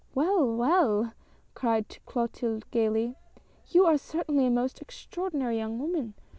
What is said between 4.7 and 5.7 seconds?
extraordinary